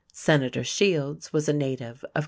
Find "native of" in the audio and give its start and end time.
1.53-2.13